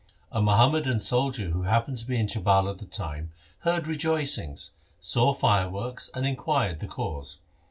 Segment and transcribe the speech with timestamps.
[0.31, 5.31] A Muhammadan soldier who happened to be in Jhabal at the time heard rejoicings, saw
[5.31, 7.37] fireworks, and inquired the cause.